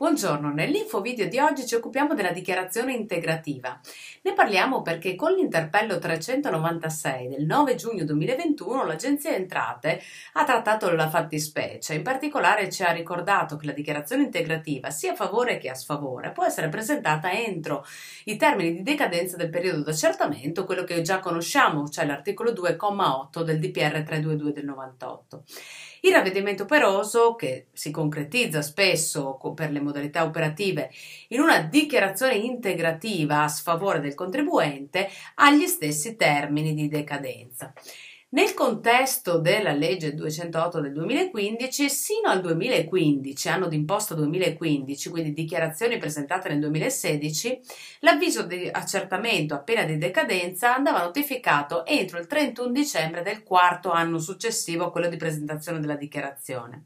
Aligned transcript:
Buongiorno, 0.00 0.52
nell'info 0.52 1.00
video 1.00 1.26
di 1.26 1.40
oggi 1.40 1.66
ci 1.66 1.74
occupiamo 1.74 2.14
della 2.14 2.30
dichiarazione 2.30 2.92
integrativa. 2.92 3.80
Ne 4.22 4.32
parliamo 4.32 4.80
perché 4.80 5.16
con 5.16 5.32
l'interpello 5.32 5.98
396 5.98 7.26
del 7.26 7.44
9 7.44 7.74
giugno 7.74 8.04
2021 8.04 8.84
l'Agenzia 8.84 9.34
Entrate 9.34 10.00
ha 10.34 10.44
trattato 10.44 10.88
la 10.92 11.08
fattispecie, 11.08 11.94
in 11.94 12.04
particolare 12.04 12.70
ci 12.70 12.84
ha 12.84 12.92
ricordato 12.92 13.56
che 13.56 13.66
la 13.66 13.72
dichiarazione 13.72 14.22
integrativa 14.22 14.90
sia 14.90 15.10
a 15.10 15.16
favore 15.16 15.58
che 15.58 15.68
a 15.68 15.74
sfavore 15.74 16.30
può 16.30 16.44
essere 16.44 16.68
presentata 16.68 17.32
entro 17.32 17.84
i 18.26 18.36
termini 18.36 18.74
di 18.74 18.84
decadenza 18.84 19.36
del 19.36 19.50
periodo 19.50 19.82
d'accertamento, 19.82 20.64
quello 20.64 20.84
che 20.84 21.02
già 21.02 21.18
conosciamo, 21.18 21.88
cioè 21.88 22.06
l'articolo 22.06 22.52
2,8 22.52 23.42
del 23.42 23.58
DPR 23.58 24.04
322 24.04 24.52
del 24.52 24.64
98. 24.64 25.42
Il 26.00 26.12
ravvedimento 26.12 26.62
operoso, 26.62 27.34
che 27.34 27.66
si 27.72 27.90
concretizza 27.90 28.62
spesso 28.62 29.38
per 29.54 29.70
le 29.70 29.80
modalità 29.80 30.24
operative 30.24 30.90
in 31.28 31.40
una 31.40 31.60
dichiarazione 31.62 32.34
integrativa 32.34 33.42
a 33.42 33.48
sfavore 33.48 34.00
del 34.00 34.14
contribuente, 34.14 35.08
ha 35.36 35.50
gli 35.52 35.66
stessi 35.66 36.16
termini 36.16 36.74
di 36.74 36.88
decadenza. 36.88 37.72
Nel 38.30 38.52
contesto 38.52 39.38
della 39.38 39.72
legge 39.72 40.12
208 40.12 40.82
del 40.82 40.92
2015, 40.92 41.88
sino 41.88 42.28
al 42.28 42.42
2015, 42.42 43.48
anno 43.48 43.68
d'imposta 43.68 44.14
2015, 44.14 45.08
quindi 45.08 45.32
dichiarazioni 45.32 45.96
presentate 45.96 46.50
nel 46.50 46.60
2016, 46.60 47.58
l'avviso 48.00 48.42
di 48.42 48.68
accertamento 48.70 49.54
a 49.54 49.60
pena 49.60 49.84
di 49.84 49.96
decadenza 49.96 50.74
andava 50.74 51.02
notificato 51.02 51.86
entro 51.86 52.18
il 52.18 52.26
31 52.26 52.70
dicembre 52.70 53.22
del 53.22 53.42
quarto 53.42 53.92
anno 53.92 54.18
successivo 54.18 54.84
a 54.84 54.90
quello 54.90 55.08
di 55.08 55.16
presentazione 55.16 55.80
della 55.80 55.96
dichiarazione. 55.96 56.84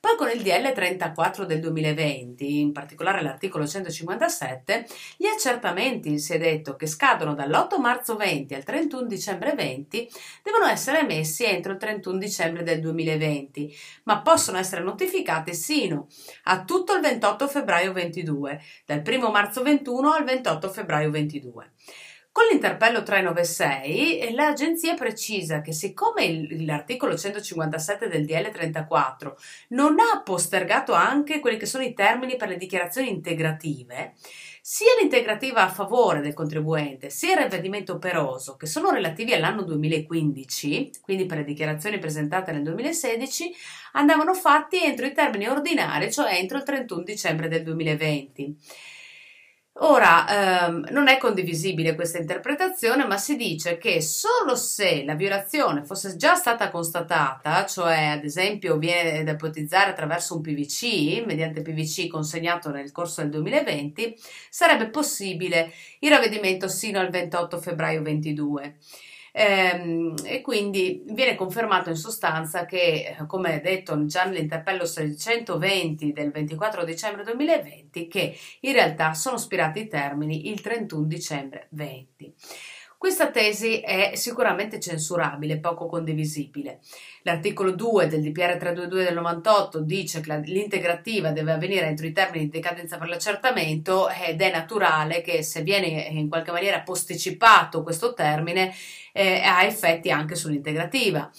Poi 0.00 0.16
con 0.16 0.30
il 0.30 0.40
DL 0.40 0.72
34 0.72 1.44
del 1.44 1.60
2020, 1.60 2.60
in 2.60 2.72
particolare 2.72 3.20
l'articolo 3.20 3.66
157, 3.66 4.86
gli 5.18 5.26
accertamenti, 5.26 6.18
si 6.18 6.32
è 6.32 6.38
detto, 6.38 6.74
che 6.74 6.86
scadono 6.86 7.34
dall'8 7.34 7.78
marzo 7.78 8.16
20 8.16 8.54
al 8.54 8.64
31 8.64 9.06
dicembre 9.06 9.52
20 9.52 10.10
devono 10.42 10.64
essere 10.64 11.00
emessi 11.00 11.44
entro 11.44 11.72
il 11.72 11.78
31 11.78 12.16
dicembre 12.16 12.62
del 12.62 12.80
2020, 12.80 13.76
ma 14.04 14.22
possono 14.22 14.56
essere 14.56 14.82
notificati 14.82 15.52
sino 15.52 16.06
a 16.44 16.64
tutto 16.64 16.94
il 16.94 17.02
28 17.02 17.46
febbraio 17.46 17.92
22, 17.92 18.58
dal 18.86 19.02
1 19.06 19.30
marzo 19.30 19.62
21 19.62 20.12
al 20.12 20.24
28 20.24 20.70
febbraio 20.70 21.10
22. 21.10 21.72
Con 22.40 22.48
l'interpello 22.48 23.02
396 23.02 24.18
eh, 24.18 24.32
l'agenzia 24.32 24.94
precisa 24.94 25.60
che 25.60 25.74
siccome 25.74 26.46
l'articolo 26.64 27.14
157 27.14 28.08
del 28.08 28.24
DL 28.24 28.50
34 28.50 29.36
non 29.68 29.96
ha 30.00 30.22
postergato 30.22 30.94
anche 30.94 31.38
quelli 31.38 31.58
che 31.58 31.66
sono 31.66 31.84
i 31.84 31.92
termini 31.92 32.36
per 32.36 32.48
le 32.48 32.56
dichiarazioni 32.56 33.10
integrative, 33.10 34.14
sia 34.62 34.88
l'integrativa 34.98 35.60
a 35.60 35.68
favore 35.68 36.22
del 36.22 36.32
contribuente 36.32 37.10
sia 37.10 37.34
il 37.34 37.40
ravvedimento 37.40 37.92
operoso, 37.92 38.56
che 38.56 38.64
sono 38.64 38.88
relativi 38.88 39.34
all'anno 39.34 39.60
2015, 39.60 40.92
quindi 41.02 41.26
per 41.26 41.36
le 41.36 41.44
dichiarazioni 41.44 41.98
presentate 41.98 42.52
nel 42.52 42.62
2016, 42.62 43.52
andavano 43.92 44.32
fatti 44.32 44.82
entro 44.82 45.04
i 45.04 45.12
termini 45.12 45.46
ordinari, 45.46 46.10
cioè 46.10 46.36
entro 46.36 46.56
il 46.56 46.62
31 46.62 47.02
dicembre 47.02 47.48
del 47.48 47.64
2020. 47.64 48.56
Ora, 49.72 50.66
ehm, 50.66 50.88
non 50.90 51.08
è 51.08 51.16
condivisibile 51.16 51.94
questa 51.94 52.18
interpretazione, 52.18 53.06
ma 53.06 53.16
si 53.16 53.36
dice 53.36 53.78
che 53.78 54.02
solo 54.02 54.54
se 54.56 55.04
la 55.04 55.14
violazione 55.14 55.84
fosse 55.84 56.16
già 56.16 56.34
stata 56.34 56.70
constatata, 56.70 57.64
cioè 57.66 58.06
ad 58.06 58.24
esempio 58.24 58.76
viene 58.76 59.22
da 59.22 59.32
ipotizzare 59.32 59.90
attraverso 59.90 60.34
un 60.34 60.42
PVC, 60.42 61.24
mediante 61.24 61.62
PVC 61.62 62.08
consegnato 62.08 62.70
nel 62.70 62.92
corso 62.92 63.22
del 63.22 63.30
2020, 63.30 64.16
sarebbe 64.50 64.88
possibile 64.90 65.72
il 66.00 66.10
ravvedimento 66.10 66.68
sino 66.68 66.98
al 66.98 67.08
28 67.08 67.58
febbraio 67.58 68.02
2022. 68.02 68.76
Ehm, 69.32 70.14
e 70.24 70.40
quindi 70.40 71.02
viene 71.06 71.34
confermato 71.34 71.88
in 71.90 71.96
sostanza 71.96 72.64
che, 72.66 73.16
come 73.26 73.60
detto 73.60 74.04
già 74.06 74.24
nell'interpello 74.24 74.84
620 74.84 76.12
del 76.12 76.30
24 76.30 76.84
dicembre 76.84 77.24
2020, 77.24 78.08
che 78.08 78.36
in 78.60 78.72
realtà 78.72 79.14
sono 79.14 79.36
spirati 79.36 79.80
i 79.80 79.88
termini 79.88 80.50
il 80.50 80.60
31 80.60 81.06
dicembre 81.06 81.68
20. 81.70 82.34
Questa 83.00 83.30
tesi 83.30 83.80
è 83.80 84.10
sicuramente 84.14 84.78
censurabile, 84.78 85.58
poco 85.58 85.86
condivisibile. 85.86 86.80
L'articolo 87.22 87.70
2 87.70 88.08
del 88.08 88.20
DPR 88.20 88.58
322 88.58 89.04
del 89.04 89.14
98 89.14 89.80
dice 89.80 90.20
che 90.20 90.38
l'integrativa 90.44 91.30
deve 91.30 91.52
avvenire 91.52 91.86
entro 91.86 92.04
i 92.04 92.12
termini 92.12 92.44
di 92.44 92.50
decadenza 92.50 92.98
per 92.98 93.08
l'accertamento 93.08 94.10
ed 94.10 94.42
è 94.42 94.52
naturale 94.52 95.22
che 95.22 95.42
se 95.42 95.62
viene 95.62 95.86
in 96.10 96.28
qualche 96.28 96.52
maniera 96.52 96.82
posticipato 96.82 97.82
questo 97.82 98.12
termine 98.12 98.70
eh, 99.14 99.40
ha 99.46 99.64
effetti 99.64 100.10
anche 100.10 100.34
sull'integrativa. 100.34 101.30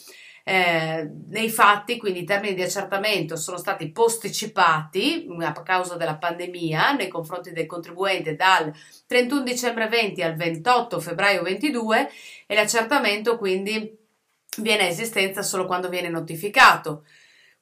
Eh, 0.44 1.07
nei 1.28 1.50
fatti, 1.50 1.97
quindi 1.97 2.22
i 2.22 2.25
termini 2.25 2.56
di 2.56 2.63
accertamento 2.63 3.35
sono 3.35 3.57
stati 3.57 3.91
posticipati 3.91 5.28
a 5.40 5.53
causa 5.62 5.96
della 5.97 6.18
pandemia 6.18 6.94
nei 6.94 7.07
confronti 7.07 7.52
del 7.52 7.68
contribuente 7.68 8.35
dal 8.35 8.74
31 9.06 9.44
dicembre 9.44 9.88
20 9.88 10.22
al 10.24 10.35
28 10.35 11.00
febbraio 11.00 11.44
22 11.44 12.09
e 12.47 12.56
l'accertamento 12.56 13.38
quindi 13.38 13.97
viene 14.57 14.84
a 14.84 14.88
esistenza 14.88 15.44
solo 15.44 15.66
quando 15.66 15.90
viene 15.90 16.09
notificato. 16.09 17.03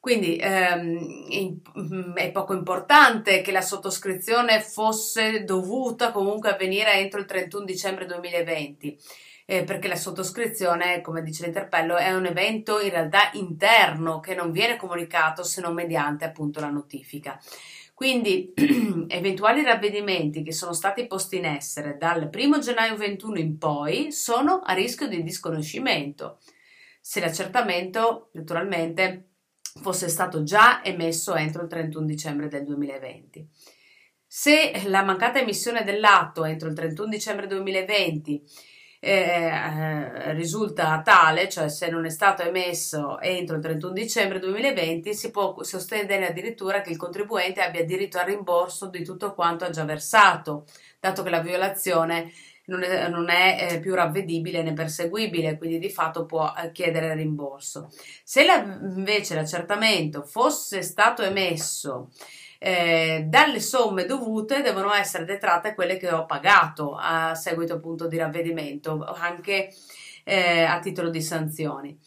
Quindi 0.00 0.38
ehm, 0.40 2.14
è 2.14 2.30
poco 2.30 2.54
importante 2.54 3.42
che 3.42 3.52
la 3.52 3.60
sottoscrizione 3.60 4.62
fosse 4.62 5.44
dovuta 5.44 6.10
comunque 6.10 6.48
avvenire 6.48 6.94
entro 6.94 7.20
il 7.20 7.26
31 7.26 7.66
dicembre 7.66 8.06
2020 8.06 8.98
eh, 9.50 9.64
perché 9.64 9.88
la 9.88 9.96
sottoscrizione, 9.96 11.00
come 11.00 11.22
dice 11.22 11.42
l'interpello, 11.42 11.96
è 11.96 12.14
un 12.14 12.24
evento 12.24 12.78
in 12.78 12.90
realtà 12.90 13.30
interno 13.32 14.20
che 14.20 14.36
non 14.36 14.52
viene 14.52 14.76
comunicato 14.76 15.42
se 15.42 15.60
non 15.60 15.74
mediante 15.74 16.24
appunto 16.24 16.60
la 16.60 16.68
notifica. 16.68 17.36
Quindi 17.92 18.54
eventuali 19.08 19.64
ravvedimenti 19.64 20.44
che 20.44 20.52
sono 20.52 20.72
stati 20.72 21.08
posti 21.08 21.38
in 21.38 21.46
essere 21.46 21.96
dal 21.98 22.30
1 22.32 22.58
gennaio 22.60 22.94
21 22.94 23.38
in 23.40 23.58
poi 23.58 24.12
sono 24.12 24.60
a 24.64 24.72
rischio 24.72 25.08
di 25.08 25.20
disconoscimento. 25.24 26.38
Se 27.00 27.18
l'accertamento 27.18 28.28
naturalmente 28.34 29.30
fosse 29.82 30.08
stato 30.08 30.44
già 30.44 30.84
emesso 30.84 31.34
entro 31.34 31.62
il 31.62 31.68
31 31.68 32.06
dicembre 32.06 32.46
del 32.46 32.64
2020. 32.64 33.48
Se 34.28 34.80
la 34.86 35.02
mancata 35.02 35.40
emissione 35.40 35.82
dell'atto 35.82 36.44
entro 36.44 36.68
il 36.68 36.74
31 36.74 37.08
dicembre 37.08 37.48
2020 37.48 38.44
eh, 39.00 40.32
risulta 40.34 41.00
tale, 41.02 41.48
cioè 41.48 41.70
se 41.70 41.88
non 41.88 42.04
è 42.04 42.10
stato 42.10 42.42
emesso 42.42 43.18
entro 43.20 43.56
il 43.56 43.62
31 43.62 43.92
dicembre 43.92 44.38
2020, 44.38 45.14
si 45.14 45.30
può 45.30 45.62
sostenere 45.62 46.28
addirittura 46.28 46.82
che 46.82 46.90
il 46.90 46.98
contribuente 46.98 47.62
abbia 47.62 47.84
diritto 47.84 48.18
al 48.18 48.26
rimborso 48.26 48.86
di 48.88 49.02
tutto 49.02 49.32
quanto 49.34 49.64
ha 49.64 49.70
già 49.70 49.84
versato, 49.84 50.66
dato 51.00 51.22
che 51.22 51.30
la 51.30 51.40
violazione 51.40 52.30
non 52.70 52.84
è, 52.84 53.08
non 53.08 53.28
è 53.28 53.68
eh, 53.72 53.80
più 53.80 53.94
ravvedibile 53.94 54.62
né 54.62 54.72
perseguibile, 54.72 55.58
quindi 55.58 55.78
di 55.78 55.90
fatto 55.90 56.24
può 56.24 56.52
eh, 56.56 56.70
chiedere 56.70 57.14
rimborso. 57.14 57.90
Se 58.22 58.44
la, 58.44 58.62
invece 58.62 59.34
l'accertamento 59.34 60.22
fosse 60.22 60.82
stato 60.82 61.22
emesso 61.22 62.10
eh, 62.58 63.24
dalle 63.26 63.60
somme 63.60 64.04
dovute 64.04 64.62
devono 64.62 64.92
essere 64.92 65.24
detratte 65.24 65.74
quelle 65.74 65.96
che 65.96 66.10
ho 66.12 66.26
pagato 66.26 66.96
a 66.96 67.34
seguito 67.34 67.74
appunto 67.74 68.06
di 68.06 68.16
ravvedimento, 68.16 69.02
anche 69.02 69.72
eh, 70.24 70.62
a 70.62 70.78
titolo 70.78 71.10
di 71.10 71.20
sanzioni. 71.20 71.98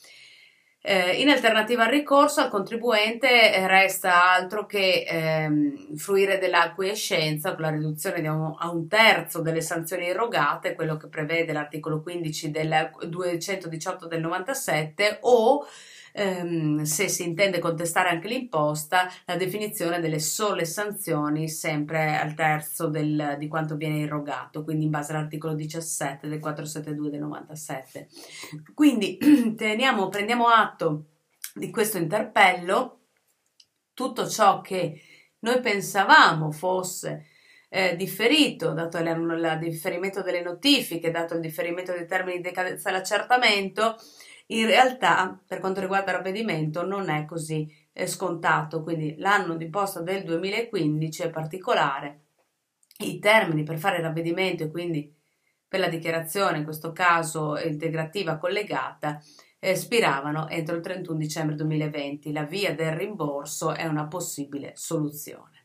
Eh, 0.86 1.22
in 1.22 1.30
alternativa 1.30 1.86
al 1.86 1.92
ricorso, 1.92 2.42
al 2.42 2.50
contribuente 2.50 3.54
eh, 3.54 3.68
resta 3.68 4.34
altro 4.34 4.66
che 4.66 5.06
ehm, 5.08 5.96
fruire 5.96 6.40
dell'acquiescenza 6.40 7.54
con 7.54 7.62
la 7.62 7.70
riduzione 7.70 8.28
un, 8.28 8.54
a 8.58 8.70
un 8.70 8.90
terzo 8.90 9.42
delle 9.42 9.62
sanzioni 9.62 10.08
erogate, 10.10 10.76
quello 10.76 10.98
che 10.98 11.08
prevede 11.08 11.54
l'articolo 11.54 12.02
15 12.02 12.52
del 12.52 12.92
218 13.08 14.08
del 14.08 14.20
97, 14.20 15.20
o 15.22 15.66
ehm, 16.14 16.84
se 16.84 17.10
si 17.10 17.24
intende 17.24 17.60
contestare 17.60 18.10
anche 18.10 18.28
l'imposta, 18.28 19.12
la 19.26 19.36
definizione 19.36 20.00
delle 20.00 20.20
sole 20.20 20.64
sanzioni 20.64 21.50
sempre 21.50 22.18
al 22.18 22.36
terzo 22.36 22.88
del, 22.88 23.36
di 23.38 23.48
quanto 23.48 23.76
viene 23.76 23.98
irrogato, 23.98 24.64
quindi 24.64 24.86
in 24.86 24.92
base 24.92 25.12
all'articolo 25.12 25.54
17 25.54 26.30
del 26.30 26.40
472 26.40 27.10
del 27.10 27.20
97. 27.20 28.08
Quindi 28.74 29.18
teniamo, 29.58 30.08
prendiamo 30.08 30.48
atto 30.48 31.08
di 31.54 31.70
questo 31.70 31.98
interpello, 31.98 33.00
tutto 33.94 34.28
ciò 34.28 34.62
che 34.62 35.02
noi 35.40 35.60
pensavamo 35.60 36.52
fosse 36.52 37.28
eh, 37.70 37.96
differito, 37.96 38.72
dato 38.74 38.98
il 39.00 39.58
differimento 39.60 40.22
delle 40.22 40.42
notifiche, 40.42 41.12
dato 41.12 41.34
il 41.34 41.42
differimento 41.42 41.92
dei 41.92 42.06
termini 42.06 42.38
di 42.38 42.44
decadenza 42.44 42.90
dell'accertamento, 42.90 43.98
in 44.48 44.66
realtà, 44.66 45.42
per 45.48 45.60
quanto 45.60 45.80
riguarda 45.80 46.12
il 46.12 46.18
ravvedimento, 46.18 46.86
non 46.86 47.10
è 47.10 47.26
così 47.26 47.72
scontato, 48.06 48.84
quindi 48.84 49.16
l'anno 49.18 49.56
d'imposta 49.56 50.02
del 50.02 50.24
2015 50.24 51.24
è 51.24 51.30
particolare. 51.30 52.22
I 53.00 53.20
termini 53.20 53.64
per 53.64 53.78
fare 53.78 53.98
il 53.98 54.04
ravvedimento 54.04 54.64
e 54.64 54.72
quindi 54.72 55.16
per 55.68 55.80
la 55.80 55.88
dichiarazione, 55.88 56.60
in 56.60 56.64
questo 56.64 56.92
caso 56.92 57.58
integrativa 57.58 58.38
collegata, 58.38 59.22
espiravano 59.60 60.48
entro 60.50 60.76
il 60.76 60.82
31 60.82 61.18
dicembre 61.18 61.56
2020. 61.56 62.32
La 62.32 62.44
via 62.44 62.76
del 62.76 62.92
rimborso 62.92 63.74
è 63.74 63.86
una 63.86 64.08
possibile 64.08 64.74
soluzione. 64.76 65.63